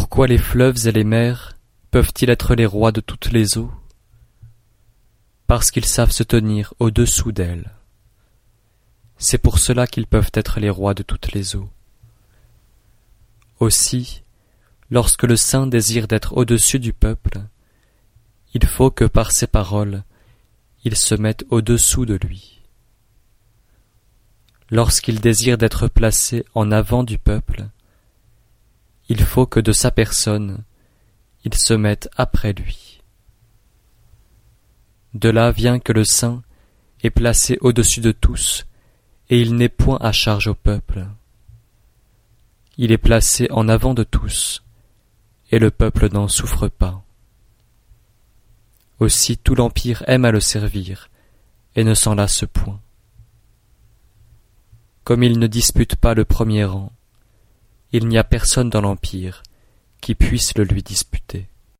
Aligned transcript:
Pourquoi 0.00 0.26
les 0.26 0.38
fleuves 0.38 0.86
et 0.86 0.92
les 0.92 1.04
mers 1.04 1.58
peuvent-ils 1.90 2.30
être 2.30 2.54
les 2.54 2.64
rois 2.64 2.90
de 2.90 3.02
toutes 3.02 3.32
les 3.32 3.58
eaux? 3.58 3.70
Parce 5.46 5.70
qu'ils 5.70 5.84
savent 5.84 6.10
se 6.10 6.22
tenir 6.22 6.72
au-dessous 6.78 7.32
d'elles. 7.32 7.70
C'est 9.18 9.36
pour 9.36 9.58
cela 9.58 9.86
qu'ils 9.86 10.06
peuvent 10.06 10.30
être 10.32 10.58
les 10.58 10.70
rois 10.70 10.94
de 10.94 11.02
toutes 11.02 11.32
les 11.32 11.54
eaux. 11.54 11.68
Aussi, 13.58 14.22
lorsque 14.88 15.24
le 15.24 15.36
saint 15.36 15.66
désire 15.66 16.08
d'être 16.08 16.34
au-dessus 16.34 16.78
du 16.78 16.94
peuple, 16.94 17.42
il 18.54 18.64
faut 18.64 18.90
que 18.90 19.04
par 19.04 19.32
ses 19.32 19.48
paroles, 19.48 20.02
il 20.82 20.96
se 20.96 21.14
mette 21.14 21.44
au-dessous 21.50 22.06
de 22.06 22.14
lui. 22.14 22.62
Lorsqu'il 24.70 25.20
désire 25.20 25.58
d'être 25.58 25.88
placé 25.88 26.46
en 26.54 26.72
avant 26.72 27.04
du 27.04 27.18
peuple, 27.18 27.68
il 29.10 29.24
faut 29.24 29.44
que 29.44 29.58
de 29.58 29.72
sa 29.72 29.90
personne, 29.90 30.62
il 31.44 31.52
se 31.54 31.74
mette 31.74 32.08
après 32.16 32.52
lui. 32.52 33.02
De 35.14 35.28
là 35.28 35.50
vient 35.50 35.80
que 35.80 35.92
le 35.92 36.04
saint 36.04 36.44
est 37.02 37.10
placé 37.10 37.58
au-dessus 37.60 38.00
de 38.00 38.12
tous, 38.12 38.66
et 39.28 39.40
il 39.40 39.56
n'est 39.56 39.68
point 39.68 39.98
à 40.00 40.12
charge 40.12 40.46
au 40.46 40.54
peuple. 40.54 41.08
Il 42.76 42.92
est 42.92 42.98
placé 42.98 43.48
en 43.50 43.68
avant 43.68 43.94
de 43.94 44.04
tous, 44.04 44.62
et 45.50 45.58
le 45.58 45.72
peuple 45.72 46.08
n'en 46.12 46.28
souffre 46.28 46.68
pas. 46.68 47.02
Aussi 49.00 49.36
tout 49.36 49.56
l'Empire 49.56 50.04
aime 50.06 50.24
à 50.24 50.30
le 50.30 50.40
servir, 50.40 51.10
et 51.74 51.82
ne 51.82 51.94
s'en 51.94 52.14
lasse 52.14 52.44
point. 52.52 52.80
Comme 55.02 55.24
il 55.24 55.40
ne 55.40 55.48
dispute 55.48 55.96
pas 55.96 56.14
le 56.14 56.24
premier 56.24 56.62
rang, 56.62 56.92
il 57.92 58.06
n'y 58.06 58.18
a 58.18 58.24
personne 58.24 58.70
dans 58.70 58.80
l'Empire 58.80 59.42
qui 60.00 60.14
puisse 60.14 60.56
le 60.56 60.64
lui 60.64 60.82
disputer. 60.82 61.48